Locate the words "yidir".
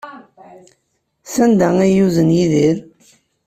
2.37-2.77